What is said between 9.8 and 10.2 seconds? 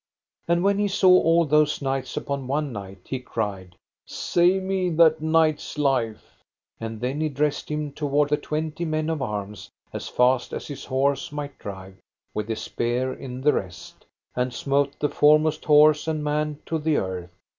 as